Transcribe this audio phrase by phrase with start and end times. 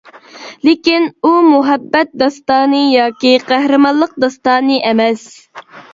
[0.67, 5.29] لېكىن ئۇ مۇھەببەت داستانى ياكى قەھرىمانلىق داستانى ئەمەس.